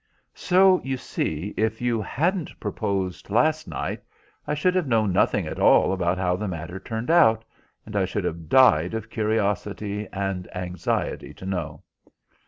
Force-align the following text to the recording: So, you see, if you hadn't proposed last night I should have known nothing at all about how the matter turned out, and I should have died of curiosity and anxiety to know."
So, 0.33 0.81
you 0.81 0.97
see, 0.97 1.53
if 1.55 1.79
you 1.79 2.01
hadn't 2.01 2.59
proposed 2.59 3.29
last 3.29 3.67
night 3.67 4.01
I 4.47 4.55
should 4.55 4.73
have 4.73 4.87
known 4.87 5.13
nothing 5.13 5.45
at 5.45 5.59
all 5.59 5.93
about 5.93 6.17
how 6.17 6.35
the 6.35 6.47
matter 6.47 6.79
turned 6.79 7.11
out, 7.11 7.45
and 7.85 7.95
I 7.95 8.05
should 8.05 8.23
have 8.23 8.49
died 8.49 8.95
of 8.95 9.11
curiosity 9.11 10.07
and 10.11 10.49
anxiety 10.57 11.35
to 11.35 11.45
know." 11.45 11.83